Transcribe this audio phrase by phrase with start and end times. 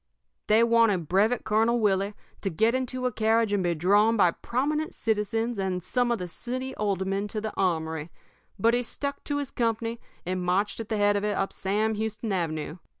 [0.47, 4.95] "They wanted Brevet Colonel Willie to get into a carriage and be drawn by prominent
[4.95, 8.09] citizens and some of the city aldermen to the armory,
[8.57, 11.93] but he stuck to his company and marched at the head of it up Sam
[11.93, 12.79] Houston Avenue.